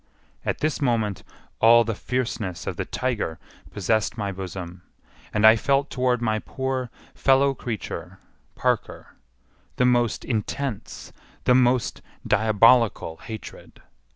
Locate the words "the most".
9.75-10.25, 11.43-12.01